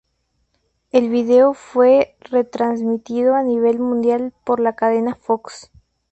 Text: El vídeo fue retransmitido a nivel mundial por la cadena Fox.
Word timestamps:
El 0.89 1.09
vídeo 1.09 1.53
fue 1.53 2.17
retransmitido 2.21 3.35
a 3.35 3.43
nivel 3.43 3.77
mundial 3.77 4.33
por 4.43 4.59
la 4.59 4.73
cadena 4.75 5.13
Fox. 5.13 5.69